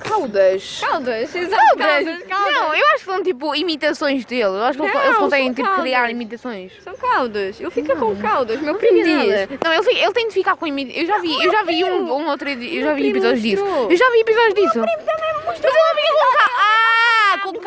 Caudas. 0.02 0.80
Caudas, 0.80 1.34
exato. 1.34 1.78
Caudas. 1.78 2.28
Não, 2.28 2.74
eu 2.74 2.86
acho 2.88 2.98
que 2.98 3.04
são 3.04 3.22
tipo 3.22 3.54
imitações 3.54 4.24
dele. 4.24 4.42
Eu 4.44 4.62
acho 4.64 4.78
que 4.78 4.86
Não, 4.86 5.02
eles 5.04 5.16
conseguem 5.16 5.52
tipo, 5.52 5.62
caudas. 5.66 5.82
criar 5.82 6.10
imitações. 6.10 6.72
São 6.82 6.94
caudas. 6.96 7.60
Ele 7.60 7.70
fica 7.70 7.96
com 7.96 8.16
caudas. 8.16 8.60
Meu 8.60 8.74
primo 8.74 9.02
diz. 9.02 9.48
Não, 9.64 9.72
ele, 9.72 9.98
ele 10.00 10.12
tem 10.12 10.28
de 10.28 10.34
ficar 10.34 10.56
com 10.56 10.66
imitações. 10.66 11.02
Eu 11.02 11.06
já 11.06 11.18
vi, 11.20 11.44
eu 11.44 11.50
já 11.52 11.62
vi 11.64 11.84
um, 11.84 12.12
um 12.12 12.28
outro. 12.28 12.48
Eu 12.48 12.82
já 12.82 12.94
vi 12.94 13.02
primo 13.02 13.16
episódios 13.16 13.42
disso. 13.42 13.64
mostrou. 13.64 13.90
Eu 13.90 13.96
já 13.96 14.10
vi 14.10 14.20
episódios 14.20 14.54
disso. 14.54 14.78
Mas 14.78 14.90
ele 14.90 15.00
fica 15.00 15.16
com 15.16 15.44
caudas. 15.44 16.81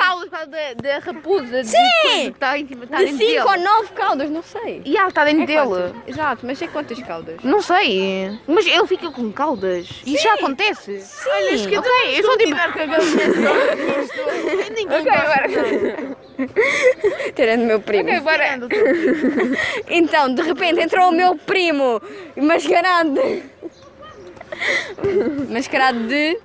Caudas 0.06 0.30
da, 0.30 0.74
da 0.82 1.00
raposa. 1.00 1.62
de 1.64 1.68
Sim! 1.70 1.78
coisa 2.02 2.22
que 2.22 2.28
está 2.30 2.58
em 2.60 2.68
cima- 2.68 2.84
está 2.86 2.98
De 2.98 3.06
dentro 3.06 3.26
5 3.28 3.42
ou 3.48 3.52
dele. 3.54 3.64
9 3.64 3.90
caudas, 3.94 4.30
não 4.30 4.44
sei. 4.44 4.82
E 4.86 4.98
ela 4.98 5.08
está 5.10 5.24
dentro 5.26 5.44
É 5.44 5.46
dele. 5.46 5.66
quantas? 5.68 5.94
Exato, 6.08 6.46
mas 6.46 6.62
é 6.62 6.68
quantas 6.68 7.00
caudas? 7.02 7.44
Não 7.44 7.62
sei. 7.62 8.40
Mas 8.48 8.66
ele 8.68 8.88
fica 8.88 9.10
com 9.12 9.32
caudas. 9.32 9.88
Isso 10.06 10.24
já 10.24 10.34
acontece. 10.36 11.02
Sim. 11.02 11.30
Ok, 11.78 11.92
eu 12.18 12.24
sou 12.24 12.38
tipo. 12.38 12.56
Continuar 12.56 12.74
com. 12.74 12.80
Ninguém 14.74 15.00
Ok, 15.00 15.12
agora. 15.12 16.16
Tirando 17.36 17.62
o 17.64 17.66
meu 17.66 17.80
primo. 17.80 18.04
Ok, 18.10 18.16
agora. 18.18 18.46
Então, 19.90 20.34
de 20.34 20.42
repente 20.42 20.82
entrou 20.82 21.10
o 21.10 21.12
meu 21.12 21.36
primo 21.36 22.02
mascarado 22.36 23.14
de. 23.14 23.44
mascarado 25.50 26.00
de. 26.08 26.38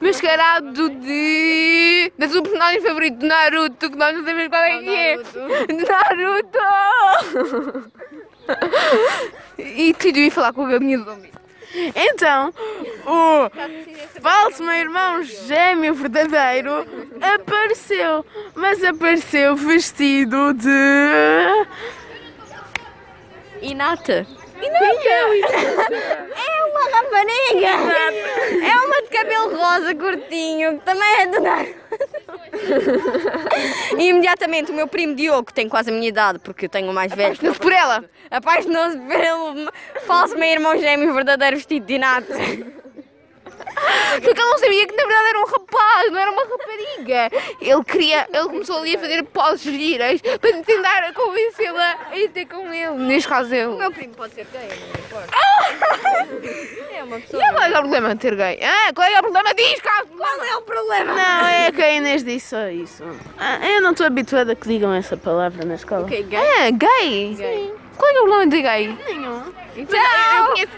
Mascarado 0.00 0.88
de. 0.90 2.12
da 2.18 2.28
sua 2.28 2.42
personagem 2.42 2.80
favorito 2.80 3.18
de 3.18 3.26
Naruto, 3.26 3.90
que 3.90 3.96
nós 3.96 4.14
não 4.14 4.24
sabemos 4.24 4.48
qual 4.48 4.62
é 4.62 4.78
que 4.78 4.90
é. 4.90 5.16
Naruto! 5.88 6.58
e 9.58 9.92
decidiu 9.92 10.24
ir 10.24 10.30
falar 10.30 10.52
com 10.52 10.66
a 10.66 10.70
galinha 10.70 10.98
zombie. 10.98 11.30
Então, 11.94 12.52
o 13.06 13.48
falso 14.20 14.64
meu 14.64 14.74
irmão 14.74 15.22
gêmeo 15.22 15.94
verdadeiro 15.94 16.84
apareceu, 17.20 18.26
mas 18.54 18.82
apareceu 18.82 19.54
vestido 19.54 20.52
de. 20.54 20.68
Inata. 23.62 24.26
É 26.36 26.64
uma 26.64 26.84
rapariga! 26.90 27.72
É 28.66 28.74
uma 28.86 29.02
de 29.02 29.08
cabelo 29.08 29.56
rosa 29.56 29.94
curtinho, 29.94 30.78
que 30.78 30.84
também 30.84 31.20
é 31.20 31.26
do. 31.26 31.40
E 33.98 34.08
imediatamente 34.08 34.70
o 34.70 34.74
meu 34.74 34.86
primo 34.86 35.14
Diogo, 35.14 35.44
que 35.44 35.54
tem 35.54 35.68
quase 35.68 35.90
a 35.90 35.92
minha 35.92 36.08
idade, 36.08 36.38
porque 36.38 36.66
eu 36.66 36.68
tenho 36.70 36.90
o 36.90 36.94
mais 36.94 37.12
velho, 37.12 37.32
Apaixonou-se 37.32 37.60
por 37.60 37.72
ela. 37.72 38.04
apaixonou-se 38.30 38.98
pelo 38.98 39.72
falso 40.06 40.36
meu 40.36 40.48
irmão 40.48 40.78
gêmeo 40.78 41.12
verdadeiro 41.14 41.56
vestido 41.56 41.86
de 41.86 41.94
Inato. 41.94 42.32
Porque 44.22 44.40
ele 44.40 44.50
não 44.50 44.58
sabia 44.58 44.86
que 44.86 44.96
na 44.96 45.04
verdade 45.04 45.28
era 45.28 45.40
um 45.40 45.44
rapaz, 45.44 45.59
não 46.10 46.18
era 46.18 46.30
uma 46.30 46.42
rapariga. 46.42 47.30
Ele 47.60 47.84
queria, 47.84 48.28
ele 48.32 48.44
começou 48.48 48.78
ali 48.78 48.96
a 48.96 48.98
fazer 48.98 49.22
poses 49.24 49.62
giras 49.62 50.20
para 50.20 50.62
tentar 50.62 51.12
convencê-la 51.12 51.98
a 52.10 52.16
ir 52.18 52.28
ter 52.30 52.46
com 52.46 52.72
ele. 52.72 52.90
Neste 52.92 53.28
caso 53.28 53.50
O 53.50 53.54
ele. 53.54 53.76
meu 53.76 53.90
primo 53.92 54.14
pode 54.14 54.34
ser 54.34 54.46
gay, 54.52 54.68
não 54.68 55.04
importa. 55.04 55.36
É 56.92 57.02
uma 57.04 57.18
E 57.18 57.20
pessoa. 57.22 57.42
qual 57.52 57.62
é 57.62 57.66
é 57.66 57.70
o 57.70 57.72
problema 57.80 58.14
de 58.14 58.20
ter 58.20 58.34
gay? 58.36 58.60
Ah, 58.62 58.92
qual 58.94 59.06
é 59.08 59.12
é 59.14 59.18
o 59.18 59.22
problema? 59.22 59.54
Diz, 59.54 59.80
Carlos! 59.80 60.10
Qual 60.16 60.44
é 60.44 60.56
o 60.56 60.62
problema? 60.62 61.12
Não, 61.14 61.46
é 61.48 61.72
que 61.72 61.82
a 61.82 61.90
Inês 61.92 62.22
disse 62.24 62.48
só 62.50 62.68
isso. 62.68 63.04
Ah, 63.38 63.58
Eu 63.68 63.80
não 63.82 63.90
estou 63.92 64.06
habituada 64.06 64.52
a 64.52 64.56
que 64.56 64.68
digam 64.68 64.92
essa 64.94 65.16
palavra 65.16 65.64
na 65.64 65.74
escola. 65.74 66.02
Ok, 66.04 66.22
gay. 66.24 66.38
Ah, 66.38 66.70
gay? 66.70 67.34
Gay. 67.34 67.74
Qual 67.96 68.10
é 68.10 68.14
é 68.14 68.20
o 68.20 68.24
problema 68.24 68.46
de 68.50 68.62
gay? 68.62 68.98
Nenhum. 69.06 69.52
Então, 69.76 69.98
eu 70.38 70.46
conheço 70.46 70.72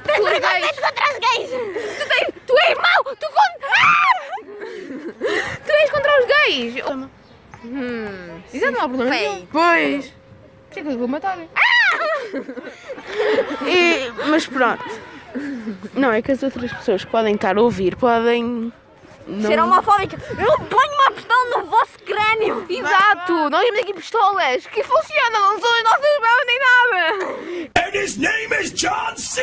gays! 1.20 1.50
Tu, 1.50 2.08
tens, 2.08 2.34
tu 2.46 2.58
és 2.58 2.74
mau! 2.76 3.14
Tu, 3.14 3.26
con... 3.26 3.50
ah! 3.64 4.22
tu 4.58 4.91
és 5.68 5.90
contra 5.90 6.20
os 6.20 6.26
gays! 6.26 6.74
Hum, 7.64 8.42
isso 8.52 8.70
não 8.70 8.80
há 8.80 8.88
problema 8.88 9.10
nenhum. 9.14 9.46
Pois. 9.46 10.06
Por 10.06 10.74
que 10.74 10.80
é 10.80 10.82
que 10.82 10.88
eu 10.88 10.98
vou 10.98 11.08
matar? 11.08 11.38
E, 13.66 14.10
mas 14.28 14.46
pronto. 14.46 14.84
Não, 15.94 16.10
é 16.12 16.20
que 16.22 16.32
as 16.32 16.42
outras 16.42 16.72
pessoas 16.72 17.04
que 17.04 17.10
podem 17.10 17.34
estar 17.34 17.56
a 17.56 17.62
ouvir 17.62 17.96
podem. 17.96 18.72
Não... 19.26 19.48
Ser 19.48 19.60
homofóbica. 19.60 20.18
Eu 20.30 20.58
ponho 20.66 20.92
uma 20.94 21.10
pistola 21.12 21.58
no 21.58 21.66
vosso 21.66 21.98
crânio! 22.00 22.66
Exato! 22.68 23.50
Nós 23.50 23.62
temos 23.62 23.80
aqui 23.80 23.94
pistolas 23.94 24.66
que 24.66 24.82
funcionam, 24.82 25.52
não 25.52 25.60
são 25.60 25.70
as 25.76 25.84
nossas 25.84 26.20
mãos 26.20 26.46
nem 26.46 26.58
nada! 26.58 27.72
And 27.76 27.94
his 27.94 28.16
name 28.16 28.52
is 28.60 28.72
John 28.72 29.16
C. 29.16 29.42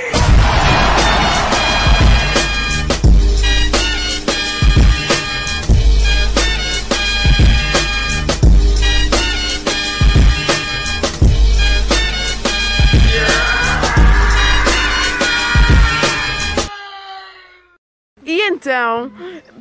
então, 18.60 19.10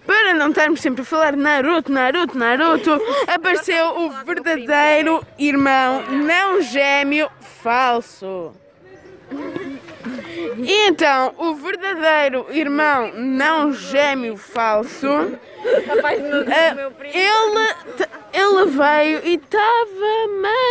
para 0.05 0.35
não 0.35 0.49
estarmos 0.49 0.81
sempre 0.81 1.03
a 1.03 1.05
falar 1.05 1.37
Naruto, 1.37 1.93
Naruto, 1.93 2.37
Naruto, 2.37 3.01
apareceu 3.29 4.01
o 4.01 4.11
verdadeiro 4.25 5.25
irmão 5.39 6.03
não 6.11 6.61
gêmeo 6.61 7.31
falso. 7.63 8.53
E 10.57 10.89
então, 10.89 11.33
o 11.39 11.55
verdadeiro 11.55 12.47
irmão 12.51 13.13
não 13.15 13.73
gêmeo 13.73 14.37
falso, 14.37 15.39
primo. 16.99 17.15
ele, 17.15 17.69
ele 18.33 18.65
veio 18.67 19.21
e 19.25 19.35
estava 19.35 20.27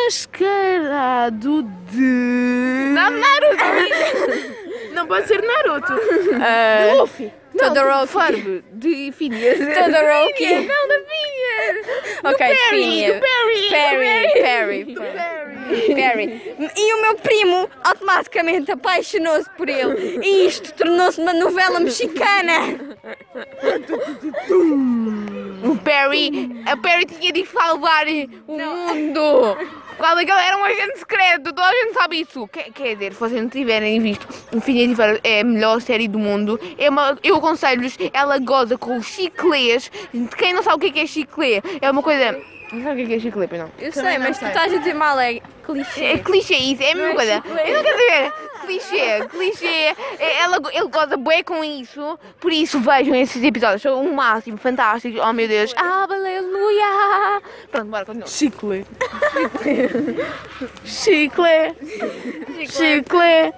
mascarado 0.05 1.63
de. 1.89 2.91
Não, 2.93 3.09
Naruto! 3.09 4.57
Não 4.97 5.05
pode 5.05 5.27
ser 5.27 5.43
Naruto. 5.43 5.93
De 5.93 6.97
Luffy. 6.97 7.31
Todoroki. 7.57 8.07
Farbe 8.07 8.63
de 8.73 9.11
Phineas. 9.11 9.57
Todoroki. 9.57 10.45
Não, 10.67 10.87
da 10.87 10.99
Phineas! 11.07 11.87
Ok, 12.23 12.37
Perry, 12.37 12.69
Phineas. 12.69 13.15
do 13.15 13.19
Perry. 13.21 13.69
Perry, 13.69 14.33
Perry. 14.41 14.83
Do 14.93 15.01
Perry. 15.01 15.95
Perry. 15.95 16.55
E 16.77 16.93
o 16.93 17.01
meu 17.01 17.15
primo 17.15 17.69
automaticamente 17.83 18.71
apaixonou-se 18.71 19.49
por 19.51 19.67
ele. 19.67 20.19
E 20.23 20.47
isto 20.47 20.73
tornou-se 20.73 21.19
uma 21.19 21.33
novela 21.33 21.79
mexicana. 21.79 22.53
O 25.63 25.75
Perry, 25.77 26.63
a 26.65 26.77
Perry 26.77 27.05
tinha 27.05 27.33
de 27.33 27.45
salvar 27.45 28.05
o 28.47 28.57
mundo. 28.57 29.57
Qual 29.97 30.15
daquele 30.15 30.39
era 30.39 30.57
um 30.57 30.63
agente 30.63 30.99
secreto, 30.99 31.45
toda 31.45 31.65
a 31.67 31.71
gente 31.71 31.93
sabe 31.93 32.21
isso. 32.21 32.47
Quer, 32.47 32.71
quer 32.71 32.93
dizer, 32.93 33.13
se 33.13 33.19
vocês 33.19 33.41
não 33.41 33.49
tiverem 33.49 33.99
visto, 33.99 34.27
e 34.51 34.61
Ferb 34.61 35.19
é 35.23 35.41
a 35.41 35.43
melhor 35.43 35.81
série 35.81 36.07
do 36.07 36.19
mundo. 36.19 36.59
É 36.77 36.89
uma, 36.89 37.17
eu 37.23 37.37
aconselho-vos, 37.37 37.97
ela 38.13 38.37
goza 38.37 38.77
com 38.77 38.97
os 38.97 39.05
chiclês. 39.07 39.91
Quem 40.37 40.53
não 40.53 40.61
sabe 40.61 40.75
o 40.75 40.79
que 40.79 40.87
é, 40.87 40.91
que 40.91 40.99
é 40.99 41.07
chiclê, 41.07 41.61
é 41.81 41.89
uma 41.89 42.03
coisa... 42.03 42.39
Não 42.71 42.83
sabe 42.83 43.03
o 43.03 43.07
que 43.07 43.13
é, 43.13 43.15
que 43.15 43.15
é 43.15 43.19
chiclê, 43.19 43.47
pois 43.47 43.61
não? 43.61 43.71
Eu 43.79 43.91
sei, 43.91 44.17
mas 44.17 44.37
tu 44.37 44.45
estás 44.45 44.73
a 44.73 44.77
dizer 44.77 44.93
mal, 44.93 45.17
é 45.19 45.39
clichê. 45.65 46.05
É 46.05 46.17
clichê 46.17 46.55
isso, 46.55 46.83
é 46.83 46.91
a 46.91 46.95
mesma 46.95 47.15
coisa. 47.15 47.43
Eu 47.45 47.75
não 47.75 47.83
quero 47.83 47.97
saber. 47.97 48.33
Clichê, 48.65 49.27
clichê. 49.29 49.95
É, 50.19 50.41
Ela, 50.41 50.59
ele 50.73 50.87
goza 50.89 51.15
bué 51.15 51.41
com 51.41 51.63
isso. 51.63 52.19
Por 52.41 52.51
isso 52.51 52.81
vejam 52.81 53.15
esses 53.15 53.41
episódios. 53.41 53.81
São 53.81 54.03
um 54.03 54.13
máximo, 54.13 54.57
fantásticos. 54.57 55.21
Oh 55.23 55.31
meu 55.31 55.47
Deus. 55.47 55.73
Ah, 55.77 56.05
aleluia. 56.09 57.41
Pronto, 57.71 57.87
bora, 57.87 58.05
continua. 58.05 58.27
Chicle. 58.27 58.85
Chicle. 60.83 61.75
Chicle. 62.69 63.53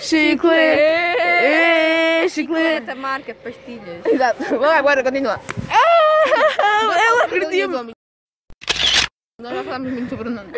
Chicle. 0.00 0.50
É, 0.54 2.26
chicle. 2.30 2.58
Esta 2.58 2.94
marca, 2.94 3.34
pastilhas. 3.34 4.06
Exato. 4.06 4.58
Vai, 4.58 4.82
bora, 4.82 5.02
continua. 5.02 5.38
Ela 6.58 7.24
acredita. 7.24 7.97
Nós 9.40 9.54
já 9.54 9.62
falámos 9.62 9.92
muito 9.92 10.08
sobre 10.08 10.30
o 10.30 10.32
Nuno. 10.32 10.50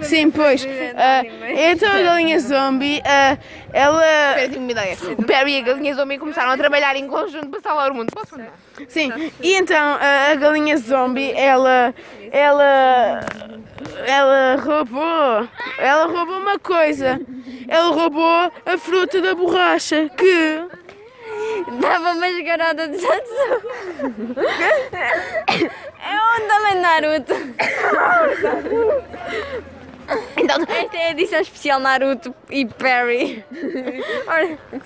Sim, 0.00 0.30
pois. 0.30 0.66
ah, 0.96 1.22
então 1.70 1.92
a 1.92 2.00
galinha 2.00 2.40
zombie, 2.40 3.02
ah, 3.04 3.36
ela. 3.70 4.30
Espera, 4.30 4.48
tenho 4.48 4.62
uma 4.62 4.72
ideia. 4.72 4.96
O 5.18 5.22
Perry 5.24 5.52
e 5.52 5.58
a 5.58 5.60
galinha 5.62 5.94
zombie 5.94 6.16
começaram 6.18 6.50
a 6.50 6.56
trabalhar 6.56 6.96
em 6.96 7.06
conjunto 7.06 7.48
para 7.48 7.60
salvar 7.60 7.90
o 7.90 7.94
mundo. 7.94 8.10
Posso 8.14 8.30
continuar? 8.30 8.54
Sim, 8.88 9.12
e 9.42 9.54
então 9.56 9.98
a, 10.00 10.30
a 10.32 10.34
galinha 10.36 10.74
zombie, 10.78 11.32
ela. 11.32 11.94
Ela. 12.32 13.20
Ela 14.06 14.56
roubou. 14.56 15.46
Ela 15.76 16.06
roubou 16.06 16.38
uma 16.38 16.58
coisa. 16.58 17.20
Ela 17.68 17.90
roubou 17.90 18.50
a 18.64 18.78
fruta 18.78 19.20
da 19.20 19.34
borracha 19.34 20.08
que. 20.16 20.62
Dava 21.78 22.12
uma 22.12 22.28
esgarada 22.28 22.88
de 22.88 22.96
Jatsu. 23.04 23.60
É 26.06 26.40
também 26.48 26.74
Naruto. 26.80 27.34
Então, 30.36 30.56
Esta 30.68 30.96
é 30.98 31.06
a 31.06 31.10
edição 31.12 31.40
especial 31.40 31.80
Naruto 31.80 32.34
e 32.50 32.66
Perry. 32.66 33.42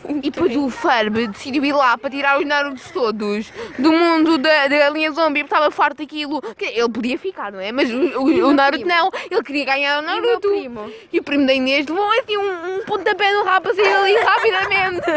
E 0.09 0.31
depois 0.31 0.55
o 0.57 0.71
Ferb 0.71 1.27
decidiu 1.27 1.65
ir 1.65 1.73
lá 1.73 1.99
para 1.99 2.09
tirar 2.11 2.39
os 2.39 2.47
Narutos 2.47 2.89
todos 2.93 3.51
do 3.77 3.91
mundo 3.91 4.39
da, 4.39 4.69
da 4.69 4.79
galinha 4.79 5.11
zombie, 5.11 5.43
porque 5.43 5.55
estava 5.57 5.73
farto 5.73 5.99
daquilo. 5.99 6.41
Ele 6.61 6.89
podia 6.89 7.19
ficar, 7.19 7.51
não 7.51 7.59
é? 7.59 7.73
Mas 7.73 7.91
o, 7.91 7.97
o- 8.21 8.49
o 8.49 8.55
Naruto 8.55 8.87
não, 8.87 9.11
ele 9.29 9.43
queria 9.43 9.65
ganhar 9.65 9.99
o 9.99 10.03
E 10.03 10.05
o 10.05 10.07
Naruto. 10.07 10.49
primo? 10.51 10.93
E 11.13 11.19
o 11.19 11.23
primo 11.25 11.47
da 11.49 11.53
Inês 11.53 11.85
levou 11.89 12.09
assim 12.13 12.37
um, 12.37 12.77
um 12.77 12.85
pontapé 12.85 13.33
no 13.33 13.43
rabo 13.43 13.71
assim 13.71 13.83
ali 13.83 14.17
rapidamente. 14.19 15.11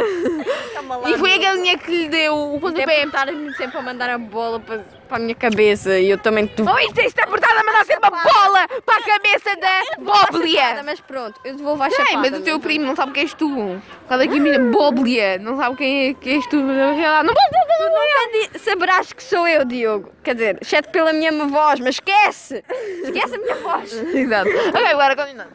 E 1.13 1.17
foi 1.19 1.33
a 1.35 1.37
galinha 1.37 1.77
que 1.77 1.91
lhe 1.91 2.09
deu 2.09 2.33
o 2.35 2.55
Até 2.67 2.85
pontapé. 2.85 3.53
sempre 3.55 3.77
a 3.77 3.81
mandar 3.83 4.09
a 4.09 4.17
bola 4.17 4.59
para, 4.59 4.83
para 5.11 5.17
a 5.17 5.19
minha 5.19 5.35
cabeça 5.35 5.99
e 5.99 6.09
eu 6.09 6.17
também 6.17 6.47
tu. 6.47 6.63
Oh, 6.63 6.79
isto 6.79 7.01
está 7.01 7.27
portado 7.27 7.59
a 7.59 7.63
mandar 7.65 7.85
sempre 7.85 8.07
a 8.07 8.09
bola 8.09 8.67
para 8.85 8.95
a 8.95 9.03
cabeça 9.03 9.55
da 9.57 10.01
Bóblia. 10.01 10.81
Mas 10.85 11.01
pronto, 11.01 11.37
eu 11.43 11.57
devolvo 11.57 11.83
a 11.83 11.89
Sei, 11.89 12.05
chapada. 12.05 12.29
mas 12.29 12.39
o 12.39 12.43
teu 12.43 12.57
primo 12.61 12.85
não 12.85 12.95
sabe 12.95 13.11
quem 13.11 13.23
és 13.23 13.33
tu. 13.33 13.81
Cada 14.07 14.25
que 14.25 14.39
mira 14.39 14.57
Bóblia, 14.71 15.37
não 15.37 15.57
sabe 15.57 15.75
quem 15.75 16.07
é 16.09 16.13
que 16.13 16.29
és 16.29 16.47
tu. 16.47 16.55
Não 16.55 16.95
Tu 16.95 18.43
nunca 18.45 18.59
saberás 18.59 19.11
que 19.11 19.21
sou 19.21 19.45
eu, 19.45 19.65
Diogo. 19.65 20.13
Quer 20.23 20.35
dizer, 20.35 20.57
exceto 20.61 20.89
pela 20.91 21.11
minha 21.11 21.31
voz, 21.45 21.81
mas 21.81 21.95
esquece! 21.95 22.63
Esquece 23.03 23.35
a 23.35 23.37
minha 23.37 23.55
voz! 23.55 23.91
Exato. 24.15 24.49
Ok, 24.49 24.85
agora 24.85 25.15
continuando. 25.17 25.51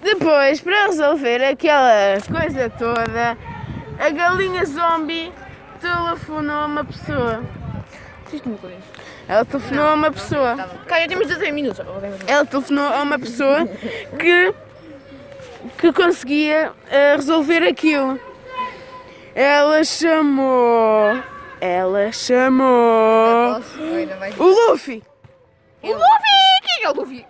Depois, 0.00 0.60
para 0.62 0.86
resolver 0.86 1.44
aquela 1.44 2.16
coisa 2.32 2.70
toda, 2.70 3.36
a 3.98 4.10
galinha 4.10 4.64
zombie 4.64 5.30
telefonou 5.82 6.56
a 6.56 6.66
uma 6.66 6.84
pessoa. 6.84 7.42
Ela 9.28 9.44
telefonou 9.44 9.84
a 9.86 9.94
uma 9.94 10.10
pessoa. 10.10 10.56
Cá, 10.86 11.00
já 11.00 11.08
temos 11.08 11.26
16 11.26 11.54
minutos. 11.54 11.84
Ela 12.26 12.44
telefonou 12.44 12.84
a 12.84 13.02
uma 13.02 13.18
pessoa 13.18 13.66
que, 14.18 14.54
que 15.78 15.92
conseguia 15.92 16.72
eh, 16.90 17.16
resolver 17.16 17.62
aquilo. 17.62 18.18
Ela 19.34 19.84
chamou. 19.84 21.22
Ela 21.60 22.12
chamou. 22.12 23.60
O 24.38 24.44
Luffy! 24.70 25.02
O 25.82 25.88
Luffy! 25.88 26.36
Quem 26.62 26.84
é 26.84 26.90
o 26.90 26.94
Luffy? 26.94 27.26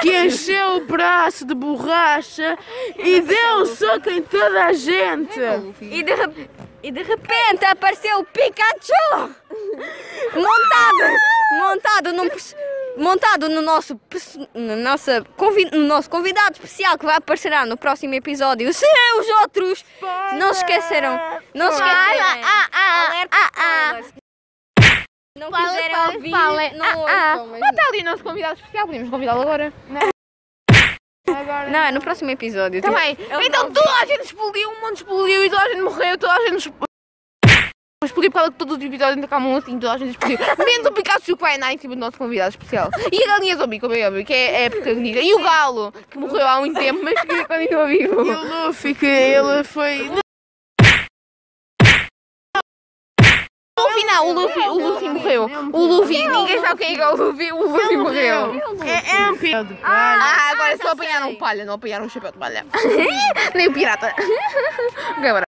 Que 0.00 0.24
encheu 0.26 0.76
o 0.76 0.86
braço 0.86 1.46
de 1.46 1.54
borracha 1.54 2.58
e 2.96 3.20
deu 3.20 3.62
um 3.62 3.66
soco 3.66 4.10
em 4.10 4.22
toda 4.22 4.66
a 4.66 4.72
gente. 4.72 5.40
E 5.80 6.02
de, 6.02 6.12
e 6.82 6.90
de 6.90 7.02
repente 7.02 7.64
apareceu 7.64 8.20
o 8.20 8.24
Pikachu! 8.24 9.34
Montado! 10.34 11.12
Montado 11.58 12.12
num. 12.12 12.28
Montado 12.94 13.48
no 13.48 13.62
nosso, 13.62 13.98
no, 14.54 14.76
nossa, 14.76 15.24
convi- 15.38 15.70
no 15.72 15.80
nosso 15.86 16.10
convidado 16.10 16.52
especial 16.52 16.98
que 16.98 17.06
vai 17.06 17.16
aparecerá 17.16 17.64
no 17.64 17.74
próximo 17.76 18.12
episódio. 18.12 18.70
Se 18.74 18.84
os 19.18 19.28
outros 19.40 19.82
não 20.38 20.52
se 20.52 20.60
esqueceram, 20.60 21.18
não 21.54 21.72
se 21.72 21.78
esqueceram. 21.82 22.40
Ah, 22.44 22.68
ah, 22.70 23.06
Alerta 23.06 23.36
ah, 23.36 23.50
ah. 23.56 24.00
spoilers. 24.00 24.14
Não 25.38 25.50
quiserem 25.50 25.96
ouvir, 26.14 26.30
não 26.76 27.08
Ah, 27.08 27.36
ouçam. 27.36 27.46
mas- 27.46 27.60
Lá 27.60 27.70
está 27.70 27.86
ali 27.88 28.00
o 28.00 28.04
nosso 28.04 28.22
convidado 28.22 28.54
especial, 28.60 28.86
podemos 28.86 29.08
convidá-lo 29.08 29.40
agora. 29.40 29.72
Não, 31.70 31.78
é 31.78 31.92
no 31.92 32.00
próximo 32.02 32.30
episódio. 32.30 32.82
Bem. 32.82 33.16
Ele 33.18 33.46
Então 33.46 33.64
não- 33.64 33.72
toda 33.72 33.90
a 34.02 34.04
gente 34.06 34.24
explodiu, 34.26 34.68
um 34.68 34.80
monte 34.82 34.96
explodiu 34.98 35.44
e 35.46 35.48
toda 35.50 35.62
a 35.62 35.68
gente 35.70 35.80
morreu, 35.82 36.18
toda 36.18 36.34
a 36.34 36.48
gente 36.48 36.70
explodiu. 38.06 38.22
Explodiu 38.22 38.30
por 38.30 38.38
causa 38.38 38.52
que 38.52 38.58
todos 38.58 38.76
os 38.76 38.82
episódios 38.84 39.24
acabam 39.24 39.56
assim, 39.56 39.78
toda 39.78 39.92
a 39.94 39.98
gente 39.98 40.10
explodiu. 40.10 40.38
Menos 40.64 40.86
o 40.86 40.92
Pikachu 40.92 41.36
que 41.36 41.42
vai 41.42 41.56
andar 41.56 41.72
em 41.72 41.78
cima 41.78 41.94
do 41.94 42.00
nosso 42.00 42.18
convidado 42.18 42.50
especial. 42.50 42.90
E 43.10 43.22
a 43.22 43.26
galinha 43.26 43.56
zombie, 43.56 43.80
como 43.80 43.94
é 43.94 44.06
óbvio, 44.06 44.24
que 44.24 44.32
é, 44.32 44.62
é 44.62 44.66
a 44.66 44.70
protagonista. 44.70 45.20
E 45.20 45.34
o 45.34 45.42
galo, 45.42 45.92
que 46.10 46.18
morreu 46.18 46.46
há 46.46 46.58
muito 46.60 46.78
tempo, 46.78 47.00
mas 47.02 47.20
que 47.20 47.44
continua 47.44 47.86
vivo. 47.86 48.26
E 48.26 48.30
o 48.30 48.66
Luffy, 48.66 48.94
que 48.94 49.06
ele 49.06 49.64
foi. 49.64 50.10
No 53.78 53.90
final, 53.90 54.28
o 54.28 54.32
Luffy, 54.32 54.62
o 54.68 54.74
Luffy 54.74 55.08
morreu. 55.08 55.50
O 55.72 55.84
Luffy, 55.86 56.28
ninguém 56.28 56.60
sabe 56.60 56.84
quem 56.84 56.92
é 56.92 56.96
que 56.96 57.02
é 57.02 57.08
o 57.08 57.16
Luffy, 57.16 57.52
o 57.52 57.68
Luffy 57.68 57.96
morreu. 57.96 58.52
É, 58.84 59.16
é 59.16 59.30
um 59.30 59.36
de 59.36 59.50
palha. 59.50 59.78
Ah, 59.82 60.50
agora 60.52 60.74
Ah, 60.74 60.76
só 60.76 60.84
já 60.84 60.92
apanharam 60.92 61.34
palha, 61.36 61.64
não 61.64 61.74
apanharam 61.74 62.06
o 62.06 62.10
chapéu 62.10 62.32
de 62.32 62.38
palha. 62.38 62.64
Nem 63.54 63.68
o 63.68 63.72
pirata. 63.72 64.14
Ok, 65.16 65.20
bora. 65.32 65.51